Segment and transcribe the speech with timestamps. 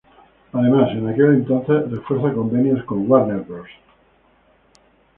[0.51, 3.69] Además, en aquel entonces refuerza convenio con Warner Bros.